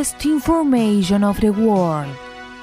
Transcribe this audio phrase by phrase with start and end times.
[0.00, 2.08] best information of the world.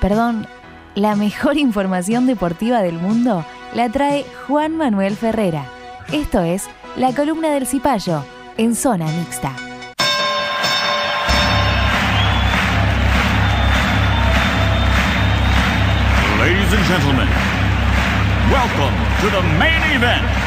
[0.02, 0.47] Perdón,
[0.96, 5.65] la mejor información deportiva del mundo la trae Juan Manuel Ferrera.
[6.12, 8.23] Esto es La columna del Cipayo
[8.57, 9.52] en Zona Mixta.
[16.39, 17.29] Ladies and gentlemen,
[18.50, 20.46] welcome to the main event.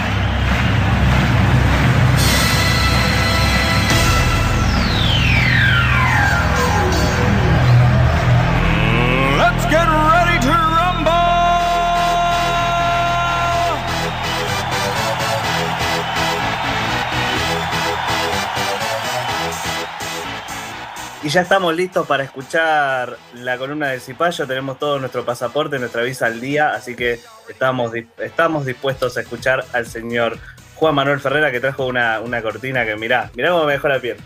[21.30, 24.46] Ya estamos listos para escuchar la columna del Cipayo.
[24.46, 29.64] Tenemos todo nuestro pasaporte, nuestra visa al día, así que estamos, estamos dispuestos a escuchar
[29.72, 30.38] al señor
[30.74, 34.00] Juan Manuel Ferrera que trajo una, una cortina que mirá, mirá cómo me dejó la
[34.00, 34.16] piel.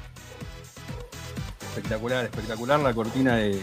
[1.60, 3.60] Espectacular, espectacular la cortina de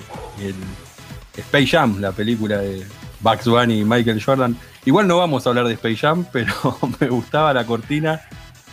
[1.36, 2.86] Space Jam, la película de
[3.22, 4.56] Bugs Bunny y Michael Jordan.
[4.86, 6.54] Igual no vamos a hablar de Space Jam, pero
[7.00, 8.22] me gustaba la cortina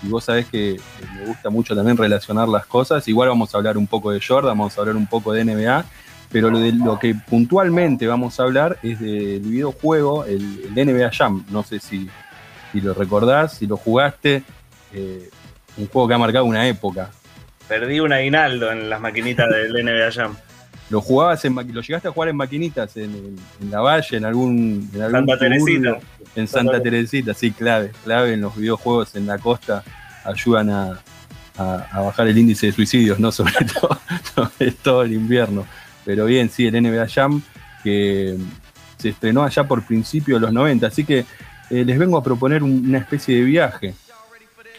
[0.02, 0.80] y vos sabés que
[1.16, 3.06] me gusta mucho también relacionar las cosas.
[3.08, 5.84] Igual vamos a hablar un poco de Jordan, vamos a hablar un poco de NBA,
[6.30, 11.10] pero lo, de, lo que puntualmente vamos a hablar es del videojuego, el, el NBA
[11.12, 11.44] Jam.
[11.50, 12.08] No sé si,
[12.72, 14.42] si lo recordás, si lo jugaste.
[14.92, 15.30] eh,
[15.78, 17.10] un juego que ha marcado una época.
[17.68, 20.36] Perdí un aguinaldo en las maquinitas del NBA Jam.
[20.90, 24.24] ¿Lo jugabas en lo llegaste a jugar en maquinitas en, en- en la valle, en
[24.24, 25.98] algún, en algún Santa Teresita.
[26.36, 29.82] En Santa Teresita, sí, clave, clave en los videojuegos en la costa
[30.24, 30.98] ayudan a,
[31.58, 33.30] a- a bajar el índice de suicidios, ¿no?
[33.32, 33.98] Sobre todo,
[34.34, 35.66] sobre todo el invierno.
[36.04, 37.42] Pero bien, sí, el NBA Jam,
[37.84, 38.36] que
[38.96, 41.26] se estrenó allá por principio de los 90, así que
[41.70, 43.94] eh, les vengo a proponer un- una especie de viaje,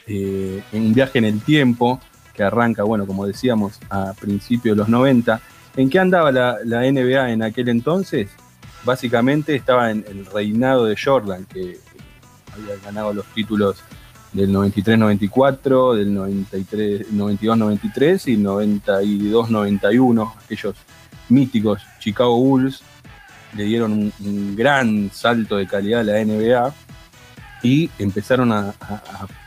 [0.08, 2.02] eh, un viaje en el tiempo,
[2.34, 5.40] que arranca, bueno, como decíamos, a principios de los 90.
[5.80, 6.58] ¿En qué andaba la,
[6.92, 8.30] NBA en aquel entonces?
[8.84, 11.78] Básicamente estaba en el reinado de Jordan, que
[12.54, 13.78] había ganado los títulos
[14.34, 20.76] del 93-94, del 93 92-93 y 92-91, aquellos
[21.30, 22.84] míticos Chicago Bulls
[23.56, 26.74] le dieron un, gran salto de calidad a la NBA
[27.64, 28.74] y empezaron a-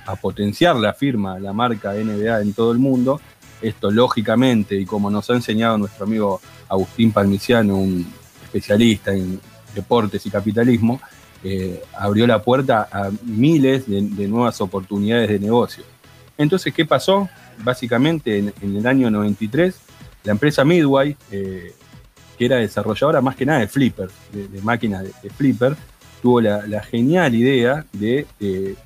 [0.07, 3.21] a potenciar la firma, la marca NBA en todo el mundo.
[3.63, 8.13] Esto lógicamente, y como nos ha enseñado nuestro amigo Agustín Palmiciano, un
[8.45, 9.41] especialista en
[9.75, 11.01] deportes y capitalismo,
[11.45, 15.85] eh, abrió la puerta a miles de, nuevas oportunidades de negocio.
[16.37, 17.29] Entonces, ¿qué pasó?
[17.59, 19.75] Básicamente, en, el año 93,
[20.25, 21.73] la empresa Midway, eh,
[22.37, 25.77] que era desarrolladora más que nada de flipper, de, máquinas de, de flipper,
[26.21, 28.27] tuvo la, genial idea de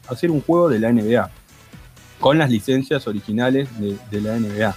[0.09, 1.31] hacer un juego de la NBA
[2.21, 3.69] con las licencias originales
[4.11, 4.75] de, la NBA.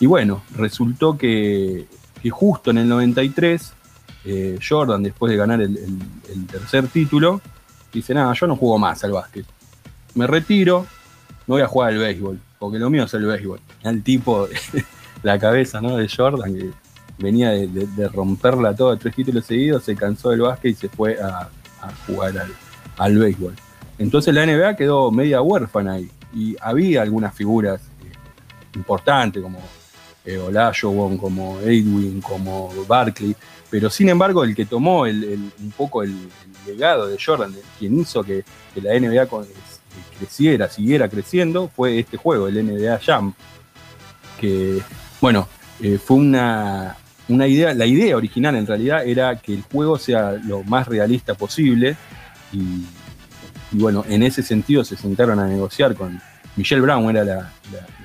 [0.00, 1.86] Y bueno, resultó que,
[2.30, 3.72] justo en el 93,
[4.24, 5.98] eh, Jordan, después de ganar el, el-
[6.32, 7.40] el tercer título,
[7.92, 9.46] dice, nada, yo no juego más al básquet.
[10.14, 10.86] Me retiro,
[11.46, 13.60] no voy a jugar al béisbol, porque lo mío es el béisbol.
[13.84, 14.48] Al tipo,
[15.22, 15.96] la cabeza ¿no?
[15.96, 16.70] de Jordan, que
[17.18, 20.88] venía de, de- de romperla toda, tres títulos seguidos, se cansó del básquet y se
[20.88, 21.48] fue a,
[21.80, 22.52] a jugar al,
[22.98, 23.54] al béisbol.
[23.98, 26.10] Entonces la NBA quedó media huérfana ahí.
[26.34, 28.12] Y había algunas figuras eh,
[28.74, 29.60] importantes como
[30.24, 33.34] eh, Olajuwon, como Edwin, como Barkley,
[33.68, 36.16] pero sin embargo el que tomó el- un poco el,
[36.66, 38.44] legado de Jordan, quien hizo que,
[38.76, 39.28] la NBA eh,
[40.16, 43.34] creciera, siguiera creciendo, fue este juego, el NBA Jam,
[44.40, 44.80] que
[45.20, 45.48] bueno,
[46.04, 46.96] fue una,
[47.28, 51.34] una idea, la idea original en realidad era que el juego sea lo más realista
[51.34, 51.96] posible
[52.52, 52.84] y,
[53.72, 56.20] y bueno, en ese sentido se sentaron a negociar con
[56.56, 57.50] Michelle Brown, era la,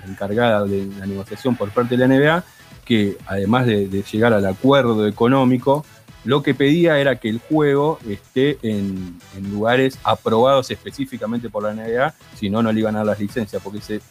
[0.07, 2.43] encargada de la negociación por parte de la NBA,
[2.85, 5.85] que además de, llegar al acuerdo económico,
[6.23, 9.19] lo que pedía era que el juego esté en,
[9.51, 13.61] lugares aprobados específicamente por la NBA, si no, no le iban a dar las licencias,
[13.61, 14.01] porque se,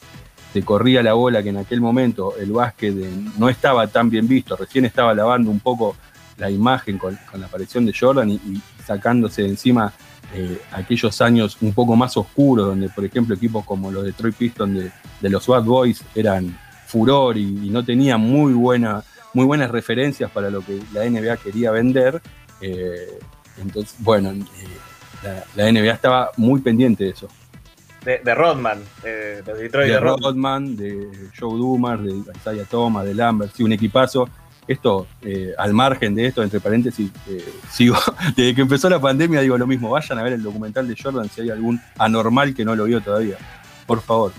[0.64, 2.94] corría la bola que en aquel momento el básquet
[3.38, 5.96] no estaba tan bien visto, recién estaba lavando un poco
[6.38, 9.92] la imagen con, la aparición de Jordan y sacándose de encima
[10.34, 14.74] eh, aquellos años un poco más oscuros, donde por ejemplo equipos como los Detroit Pistons
[14.78, 14.90] de,
[15.20, 19.02] de los Bad Boys eran furor y, y no tenían muy, buena,
[19.34, 22.20] muy buenas referencias para lo que la NBA quería vender.
[22.60, 23.18] eh,
[23.60, 24.44] entonces, bueno, eh,
[25.22, 27.28] la, la NBA estaba muy pendiente de eso.
[28.04, 30.22] De, de Rodman, eh, los Detroit de de Rodman.
[30.22, 34.28] Rodman, de Joe Dumas, de Isaiah Thomas, de Lambert, sí, un equipazo.
[34.68, 37.96] Esto, eh, al margen de esto, entre paréntesis, eh, sigo,
[38.36, 41.28] desde que empezó la pandemia digo lo mismo, vayan a ver el documental de Jordan
[41.28, 43.36] si hay algún anormal que no lo vio todavía,
[43.86, 44.32] por favor.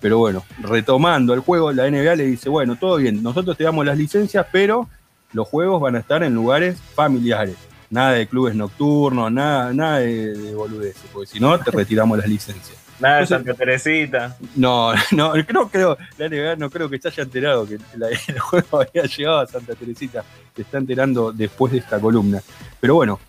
[0.00, 3.84] Pero bueno, retomando el juego, la NBA le dice, bueno, todo bien, nosotros te damos
[3.84, 4.88] las licencias, pero
[5.32, 7.56] los juegos van a estar en lugares familiares.
[7.94, 12.26] Nada de clubes nocturnos, nada, nada de, de boludeces, porque si no, te retiramos las
[12.28, 12.76] licencias.
[12.98, 14.36] Nada de Santa Teresita.
[14.56, 18.38] No, no, no creo, la NBA no creo que se haya enterado que la- el
[18.40, 20.24] juego había llegado a Santa Teresita.
[20.56, 22.42] Se está enterando después de esta columna.
[22.80, 23.20] Pero bueno,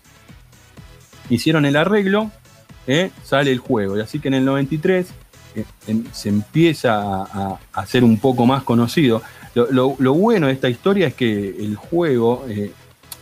[1.30, 2.30] hicieron el arreglo,
[2.88, 3.10] ¿eh?
[3.22, 3.96] sale el juego.
[3.96, 5.06] Y así que en el 93
[5.54, 5.64] eh,
[6.12, 9.22] se empieza a, a- a ser un poco más conocido.
[9.54, 12.72] Lo, lo- lo bueno de esta historia es que el juego eh,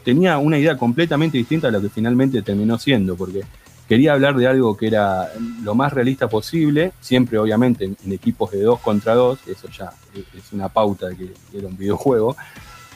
[0.04, 3.42] tenía una idea completamente distinta a lo que finalmente terminó siendo, porque
[3.88, 5.30] quería hablar de algo que era
[5.62, 10.52] lo más realista posible, siempre obviamente en, equipos de dos contra dos, eso ya es,
[10.52, 12.36] una pauta de que era un videojuego,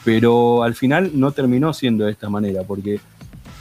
[0.05, 2.99] pero al final no terminó siendo de esta manera, porque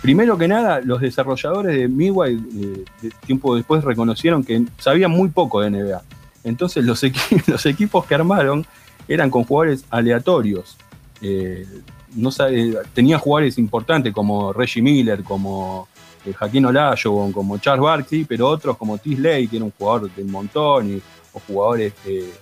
[0.03, 5.61] primero que nada los desarrolladores de Midway eh, tiempo después reconocieron que sabían muy poco
[5.61, 6.03] de NBA.
[6.45, 6.85] Entonces
[7.47, 8.65] los equipos que armaron
[9.09, 10.77] eran con jugadores aleatorios.
[11.21, 11.67] Eh,
[12.14, 15.88] no sabe, tenía jugadores importantes como Reggie Miller, como
[16.25, 20.10] eh, Jaquín Olajuwon, como Charles Barkley, pero otros como Tis Ley, que era un jugador
[20.14, 21.02] del montón, y,
[21.32, 22.32] o jugadores eh,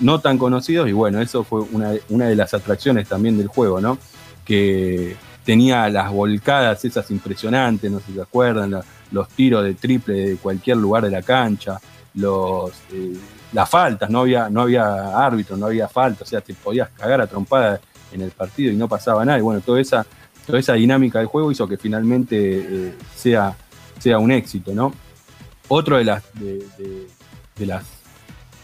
[0.00, 1.90] no tan conocidos, y bueno, eso fue una,
[2.26, 3.98] de las atracciones también del juego, ¿no?
[4.44, 8.80] Que tenía las volcadas esas impresionantes, no sé si se acuerdan,
[9.10, 11.80] los tiros de triple de cualquier lugar de la cancha,
[12.14, 13.14] los, eh,
[13.52, 17.20] las faltas, no había, no había árbitro, no había falta, o sea, te podías cagar
[17.22, 17.80] a trompada
[18.12, 20.06] en el partido y no pasaba nada, y bueno, toda esa
[20.48, 23.54] toda esa dinámica del juego hizo que finalmente eh, sea,
[23.98, 24.94] sea un éxito, ¿no?
[25.68, 27.84] Otro de las, de, las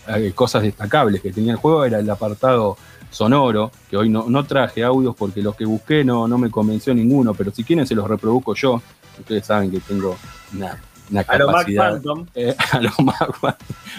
[0.08, 2.79] eh, cosas destacables que tenía el juego era el apartado
[3.11, 6.94] sonoro, que hoy no, no traje audios porque los que busqué no, no me convenció
[6.94, 8.81] ninguno, pero si quieren se los reproduzco yo.
[9.19, 10.17] Ustedes saben que tengo
[10.55, 10.81] una,
[11.11, 11.93] una A lo Mac capacidad.
[11.93, 12.27] Phantom.
[12.35, 13.56] Eh, a lo más, a lo más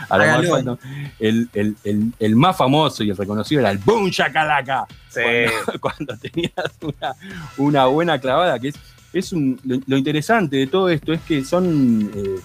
[0.09, 0.49] Hágalo.
[0.51, 0.77] Phantom.
[1.19, 5.21] el, el- el- el más famoso y el reconocido era el Boom Shakalaka Sí.
[5.21, 7.13] cuando, cuando tenías una,
[7.57, 8.75] una buena clavada, que es,
[9.13, 12.35] es un, lo, lo interesante de todo esto es que son, eh,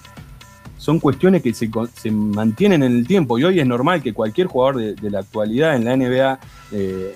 [0.77, 4.47] son cuestiones que se, se mantienen en el tiempo y hoy es normal que cualquier
[4.47, 6.39] jugador de, de la actualidad en la NBA
[6.71, 7.15] eh,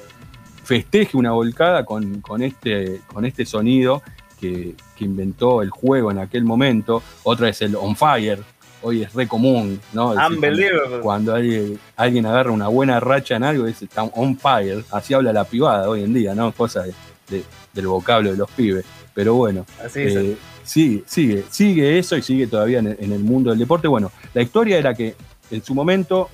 [0.64, 4.02] festeje una volcada con, con este, con este sonido
[4.42, 7.02] que, que inventó el juego en aquel momento.
[7.24, 8.40] Otra es el On Fire,
[8.82, 10.14] hoy es re común, ¿no?
[10.16, 11.00] Decir, Unbelievable.
[11.02, 14.84] cuando alguien, alguien agarra una buena racha en algo, dice está on fire.
[14.92, 16.52] Así habla la privada hoy en día, ¿no?
[16.52, 16.94] Cosa de-
[17.30, 17.44] de-
[17.74, 18.86] del vocablo de los pibes.
[19.14, 23.20] Pero bueno, Así eh, sigue, sigue, sigue eso y sigue todavía en el, en el
[23.24, 23.88] mundo del deporte.
[23.88, 25.16] Bueno, la historia era que
[25.52, 26.30] en su momento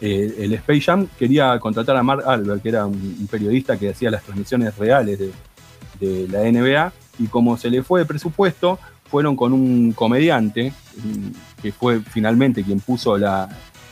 [0.00, 3.90] eh, el Space Jam quería contratar a Mark Albert, que era un, un periodista que
[3.90, 5.30] hacía las transmisiones reales de,
[6.00, 8.78] de la NBA, y como se le fue de presupuesto,
[9.10, 13.48] fueron con un comediante, mm, que fue finalmente quien puso la-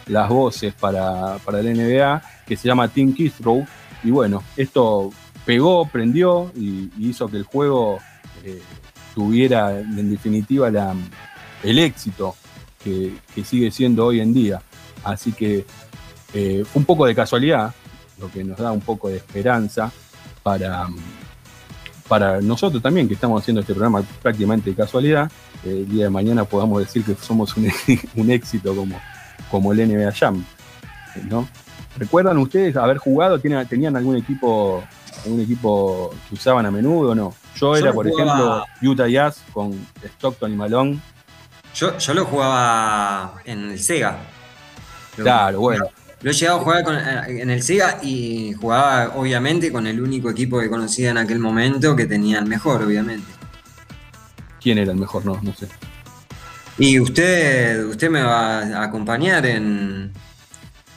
[0.07, 3.67] las voces para, para la NBA, que se llama Tim Kithrow,
[4.05, 5.11] y bueno, esto
[5.45, 7.99] pegó, prendió y, hizo que el juego
[8.45, 8.61] eh,
[9.15, 10.69] tuviera en definitiva
[11.63, 12.37] el éxito
[12.83, 13.13] que,
[13.45, 14.61] sigue siendo hoy en día.
[15.03, 15.65] Así que
[16.35, 17.75] eh, un poco de casualidad,
[18.21, 19.91] lo que nos da un poco de esperanza
[20.43, 20.89] para,
[22.09, 25.31] para nosotros también, que estamos haciendo este programa prácticamente de casualidad,
[25.65, 27.69] eh, el día de mañana podamos decir que somos un,
[28.17, 28.99] un éxito como,
[29.51, 30.45] como el NBA Jam.
[31.29, 31.49] ¿no?
[31.99, 33.39] ¿Recuerdan ustedes haber jugado?
[33.39, 34.85] ¿Tienen- ¿Tenían algún equipo,
[35.25, 37.35] algún equipo que usaban a menudo o no?
[37.55, 39.73] Yo Yo era, por jugaba- ejemplo, Utah Jazz con
[40.05, 41.01] Stockton y Malone.
[41.75, 44.19] Yo, yo lo jugaba en el Sega.
[45.17, 45.87] Claro, bueno.
[46.23, 50.31] Lo he llegado a jugar con- en el Sega y jugaba obviamente con el único
[50.31, 53.31] equipo que conocía en aquel momento que tenía el mejor, obviamente.
[54.61, 55.25] ¿Quién era el mejor?
[55.25, 55.69] No, no sé.
[56.79, 60.11] Y usted, usted me va a acompañar en,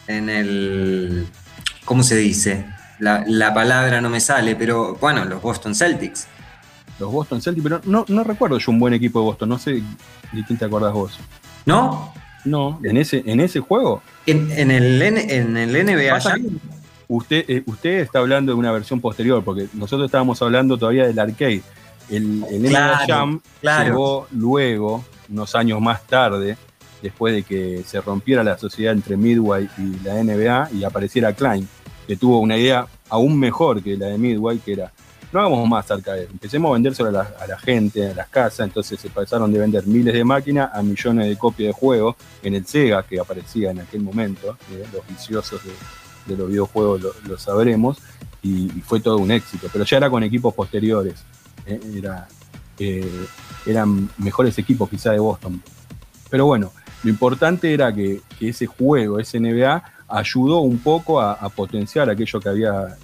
[0.07, 1.27] en el.
[1.85, 2.65] ¿Cómo se dice?
[2.99, 6.27] La, la palabra no me sale, pero bueno, los Boston Celtics.
[6.99, 9.49] Los Boston Celtics, pero no, no recuerdo yo un buen equipo de Boston.
[9.49, 9.71] No sé
[10.33, 11.17] de quién te acordás vos.
[11.65, 12.13] ¿No?
[12.45, 16.59] No, en ese, en ese juego, En, en el, en el NBA Jam,
[17.07, 21.19] usted, eh, usted está hablando de una versión posterior, porque nosotros estábamos hablando todavía del
[21.19, 21.61] arcade.
[22.09, 23.85] El, el NBA Claro, Jam claro.
[23.85, 26.57] llegó luego, unos años más tarde,
[27.01, 31.67] después de que se rompiera la sociedad entre Midway y la NBA y apareciera Klein,
[32.07, 34.91] que tuvo una idea aún mejor que la de Midway, que era,
[35.31, 38.61] no hagamos más arcade, empecemos a vendérselo a la, a la gente, a las casas,
[38.61, 42.55] entonces se pasaron de vender miles de máquinas a millones de copias de juegos en
[42.55, 47.97] el Sega, que aparecía en aquel momento, eh, los viciosos de, los videojuegos lo, sabremos,
[48.41, 51.15] y, fue todo un éxito, pero ya era con equipos posteriores,
[51.65, 52.27] eh, era,
[52.79, 53.25] eh,
[53.65, 55.61] eran mejores equipos quizá de Boston.
[56.29, 56.71] Pero bueno,
[57.01, 62.49] Lo importante era que, ese juego, ese NBA, ayudó un poco a potenciar aquello que
[62.49, 62.97] había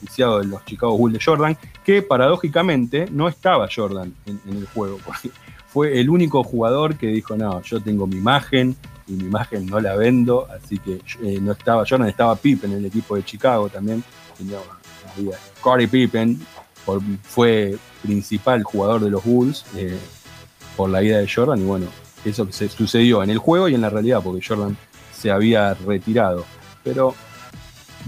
[0.00, 5.30] en los Chicago Bulls de Jordan, que paradójicamente no estaba Jordan en, el juego, porque
[5.66, 8.76] fue el único jugador que dijo, no, yo tengo mi imagen
[9.06, 12.78] y mi imagen no la vendo, así que eh, no estaba Jordan, estaba Pippen en
[12.78, 14.02] el equipo de Chicago también,
[14.36, 14.58] tenía,
[15.58, 16.40] Scottie Pippen,
[17.22, 19.98] fue principal jugador de los Bulls eh,
[20.76, 21.86] por la ida de Jordan y bueno,
[22.24, 24.76] eso se sucedió en el juego y en la realidad, porque Jordan
[25.12, 26.44] se había retirado.
[26.84, 27.14] Pero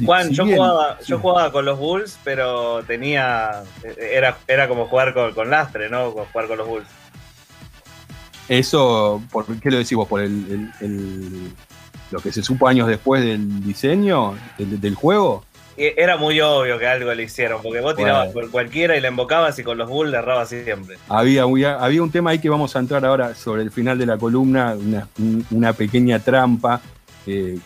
[0.04, 3.62] Juan, yo, jugaba, yo jugaba con los Bulls, pero tenía.
[3.98, 6.10] Era, era como jugar con, con lastre, ¿no?
[6.10, 6.86] Jugar con los Bulls.
[8.48, 10.08] Eso, ¿por qué lo decís vos?
[10.08, 11.52] ¿Por el, el- el-
[12.10, 15.44] lo que se supo años después del diseño del, del juego?
[15.76, 18.48] Era muy obvio que algo le hicieron, porque vos tirabas Bueno.
[18.48, 20.98] con cualquiera y le embocabas y con los Bulls le errabas siempre.
[21.08, 24.18] Había, había, un tema ahí que vamos a entrar ahora sobre el final de la
[24.18, 26.80] columna, una, un- una pequeña trampa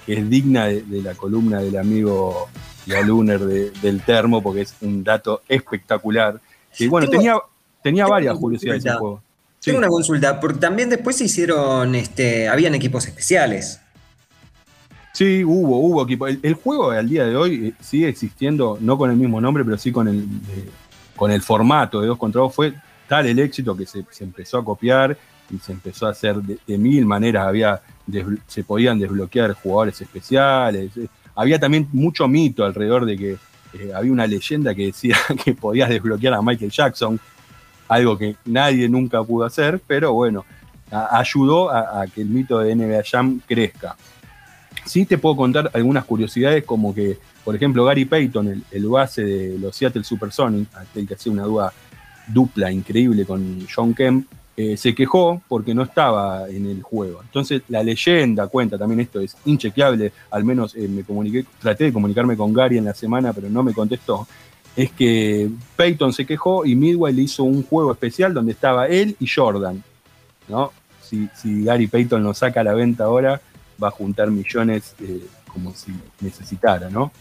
[0.06, 2.48] que es digna de, de la columna del amigo
[2.86, 6.40] Galuner de- del termo, porque es un dato espectacular.
[6.78, 7.36] Y bueno, Tengo- tenía,
[7.82, 8.98] tenía varias curiosidades consulta.
[9.00, 9.22] juego.
[9.60, 9.70] Sí.
[9.70, 13.80] Tengo una consulta, porque también después se hicieron, este, habían equipos especiales.
[15.12, 16.26] Sí, hubo, hubo equipo.
[16.26, 19.64] El, el juego al día de hoy eh, sigue existiendo, no con el mismo nombre,
[19.64, 20.68] pero sí con el, eh,
[21.14, 22.52] con el formato de dos contra dos.
[22.54, 22.74] Fue
[23.08, 25.16] tal el éxito que se, se empezó a copiar
[25.50, 27.46] y se empezó a hacer de, mil maneras.
[27.46, 27.80] Había
[28.46, 30.96] se podían desbloquear jugadores especiales.
[30.96, 33.32] eh, Había también mucho mito alrededor de que
[33.74, 37.18] eh, había una leyenda que decía que podías desbloquear a Michael Jackson,
[37.88, 40.44] algo que nadie nunca pudo hacer, pero bueno,
[40.90, 43.96] ayudó a, que el mito de NBA Jam crezca.
[44.84, 49.24] Sí te puedo contar algunas curiosidades como que, por ejemplo, Gary Payton, el, el base
[49.24, 51.72] de los Seattle Supersonics, aquel que hacía una duda
[52.28, 57.20] dupla increíble con John Kemp, eh, se quejó porque no estaba en el juego.
[57.22, 61.92] Entonces la leyenda cuenta también esto, es inchequeable, al menos eh, me comuniqué, traté de
[61.92, 64.26] comunicarme con Gary en la semana, pero no me contestó,
[64.76, 69.16] es que Payton se quejó y Midway le hizo un juego especial donde estaba él
[69.20, 69.82] y Jordan.
[70.48, 70.72] ¿no?
[71.02, 73.40] Si, si Gary Payton lo saca a la venta ahora,
[73.82, 75.20] va a juntar millones eh,
[75.52, 77.12] como si necesitara, ¿no?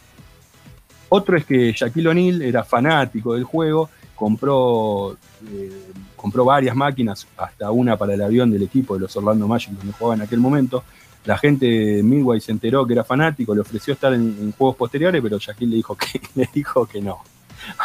[1.09, 5.17] Otro es que Shaquille O'Neal era fanático del juego, compró,
[5.49, 9.71] eh, compró varias máquinas, hasta una para el avión del equipo de los Orlando Magic
[9.71, 10.83] donde jugaba en aquel momento.
[11.25, 15.21] La gente de Midway se enteró que era fanático, le ofreció estar en, juegos posteriores,
[15.21, 17.19] pero Shaquille le dijo que, le dijo que no.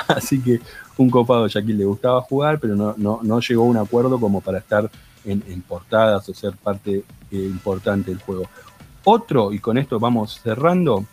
[0.09, 0.61] Así que
[0.97, 4.19] un copado a Shaquille le gustaba jugar, pero no, no, no llegó a un acuerdo
[4.19, 4.91] como para estar
[5.25, 8.49] en, en portadas o ser parte eh, importante del juego.
[9.05, 11.05] Otro, y con esto vamos cerrando,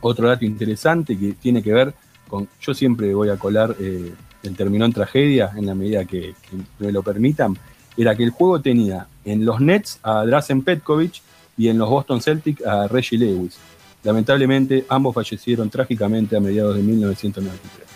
[0.00, 1.94] otro dato interesante que tiene que ver
[2.28, 4.12] con, yo siempre voy a colar eh,
[4.54, 6.34] terminó en tragedia en la medida que,
[6.78, 7.56] me lo permitan,
[7.96, 11.22] era que el juego tenía en los Nets a Drazen Petkovic
[11.56, 13.56] y en los Boston Celtics a Reggie Lewis.
[14.04, 17.88] Lamentablemente ambos fallecieron trágicamente a mediados de 1993.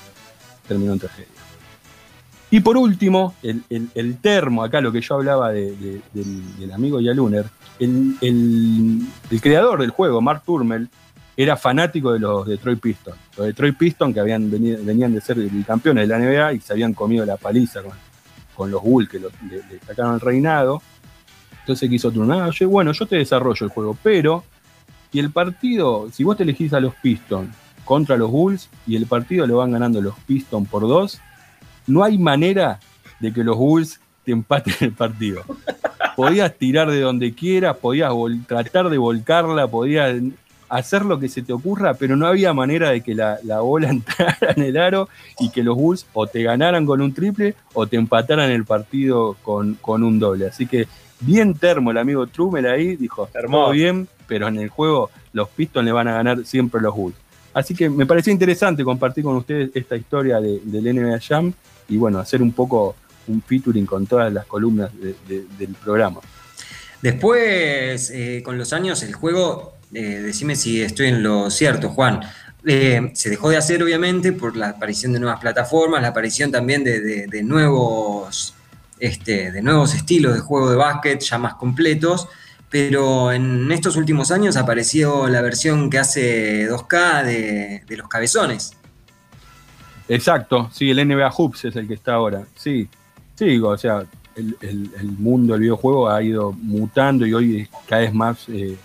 [0.67, 1.27] Terminó en tragedia.
[2.53, 3.63] Y por último, el,
[3.95, 7.45] el- termo, acá lo que yo hablaba de- de- del, del amigo Yaluner,
[7.79, 10.89] el- el creador del juego, Mark Turmel,
[11.43, 13.17] era fanático de los Detroit Pistons.
[13.37, 16.73] Los Detroit Pistons que habían venido- venían de ser campeones de la NBA y se
[16.73, 17.81] habían comido la paliza
[18.55, 19.29] con, los Bulls que le,
[19.87, 20.83] sacaron el reinado.
[21.61, 24.45] Entonces quiso Turmel, "Ah, yo- bueno, yo te desarrollo el juego, pero
[25.13, 27.49] y el partido, si vos te elegís a los Pistons
[27.87, 31.21] contra los Bulls y el partido lo van ganando los Pistons por dos,
[31.87, 32.81] no hay manera
[33.19, 35.43] de que los Bulls te empaten el partido.
[36.15, 38.13] Podías tirar de donde quieras, podías
[38.47, 40.17] tratar de volcarla, podías
[40.71, 43.89] hacer lo que se te ocurra, pero no había manera de que la, la bola
[43.91, 45.09] entrara en el aro
[45.39, 49.37] y que los Bulls o te ganaran con un triple o te empataran el partido
[49.43, 50.47] con, con un doble.
[50.47, 50.87] Así que
[51.21, 53.29] bien termo el amigo Trumel ahí, dijo,
[53.67, 57.17] todo bien, pero en el juego los Pistons le van a ganar siempre los Bulls.
[57.53, 61.53] Así que me pareció interesante compartir con ustedes esta historia de- del NBA Jam
[61.89, 62.95] y bueno, hacer un poco
[63.27, 66.21] un featuring con todas las columnas de- de- del programa.
[67.03, 72.21] Después, eh, con los años, el juego, eh, decime si estoy en lo cierto, Juan,
[72.65, 76.85] eh, se dejó de hacer obviamente por la aparición de nuevas plataformas, la aparición también
[76.85, 78.55] de, nuevos,
[78.99, 82.29] este, de nuevos estilos de juego de básquet ya más completos,
[82.69, 88.77] pero en estos últimos años apareció la versión que hace 2K de, los cabezones.
[90.09, 92.45] Exacto, sí, el NBA Hoops es el que está ahora.
[92.57, 92.89] Sí,
[93.37, 94.05] sí, o sea,
[94.37, 98.77] el, mundo del videojuego ha ido mutando y hoy cada vez más, eh,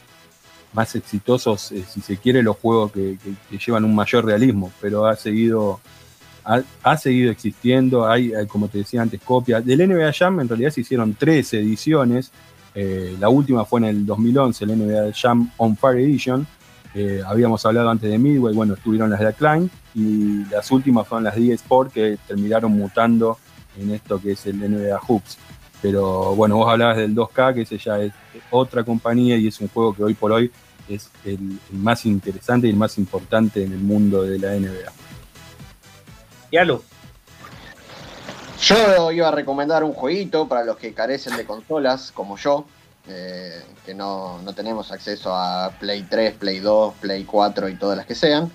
[0.75, 3.17] más exitosos, eh, si se quiere, los juegos que,
[3.65, 5.79] llevan un mayor realismo, pero ha seguido,
[6.43, 9.65] ha, seguido existiendo, hay, como te decía antes, copias.
[9.65, 12.31] Del NBA Jam en realidad se hicieron tres ediciones,
[12.77, 16.45] Eh, la última fue en el 2011, el NBA Jam on Fire Edition.
[16.93, 21.23] Eh, habíamos hablado antes de Midway, bueno, estuvieron las de Klein y las últimas fueron
[21.23, 23.37] las de Sport que terminaron mutando
[23.77, 25.37] en esto que es el NBA Hoops.
[25.81, 28.11] Pero bueno, vos hablabas del 2K, que ese ya es
[28.49, 30.51] otra compañía y es un juego que hoy por hoy
[30.89, 34.91] es el, el más interesante y el más importante en el mundo de la NBA.
[36.51, 36.81] Y Alu,
[38.61, 42.65] Yo iba a recomendar un jueguito para los que carecen de consolas, como yo,
[43.07, 47.97] eh, que no, no tenemos acceso a Play 3, Play 2, Play 4 y todas
[47.97, 48.51] las que sean.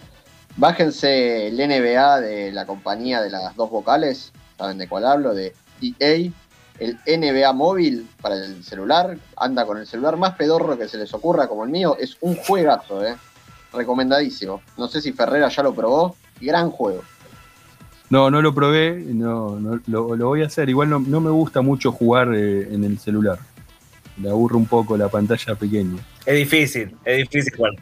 [0.56, 5.54] Bájense el NBA de la compañía de las dos vocales, saben de cuál hablo, de
[5.80, 6.30] EA.
[6.80, 11.12] El NBA móvil para el celular, anda con el celular más pedorro que se les
[11.14, 13.14] ocurra como el mío, es un juegazo, eh.
[13.72, 14.62] Recomendadísimo.
[14.76, 17.02] No sé si Ferrera ya lo probó, gran juego.
[18.08, 20.68] No, no lo probé, no, no, lo, lo voy a hacer.
[20.68, 23.38] Igual no, no me gusta mucho jugar eh, en el celular.
[24.16, 26.02] Me aburre un poco la pantalla pequeña.
[26.26, 27.72] es difícil, es difícil jugar.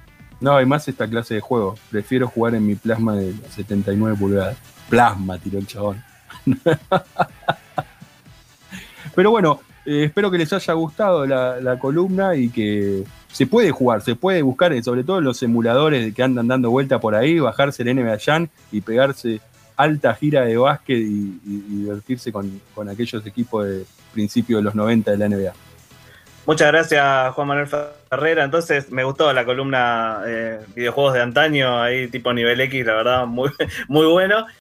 [0.41, 1.77] No, hay más esta clase de juego.
[1.91, 4.57] Prefiero jugar en mi plasma de 79 pulgadas.
[4.89, 6.03] Plasma, tiró el chabón.
[9.19, 14.01] Pero bueno, eh, espero que les haya gustado la, columna y que se puede jugar,
[14.01, 17.83] se puede buscar, eh, sobre todo los emuladores que andan dando vuelta por ahí, bajarse
[17.83, 19.41] el NBA Jam y pegarse
[19.77, 25.19] alta gira de básquet y, divertirse con, aquellos equipos de principios de los 90 de
[25.19, 25.53] la NBA.
[26.47, 28.45] Muchas gracias, Juan Manuel Ferrera.
[28.45, 33.27] Entonces, me gustó la columna eh, videojuegos de antaño, ahí tipo nivel X, la verdad,
[33.27, 33.51] muy,
[33.89, 34.47] muy bueno.